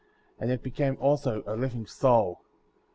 And 0.39 0.49
it 0.49 0.63
became 0.63 0.97
also 0.99 1.43
a 1.45 1.55
living 1.55 1.85
soul. 1.85 2.41